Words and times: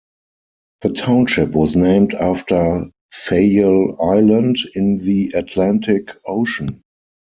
The 0.81 0.89
township 0.93 1.49
was 1.51 1.75
named 1.75 2.15
after 2.15 2.87
Fayal 3.13 4.01
Island 4.03 4.57
in 4.73 4.97
the 4.97 5.31
Atlantic 5.35 6.09
Ocean. 6.25 6.81